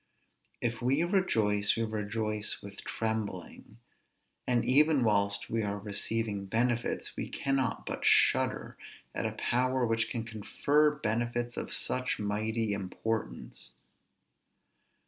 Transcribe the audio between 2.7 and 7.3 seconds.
trembling; and even whilst we are receiving benefits, we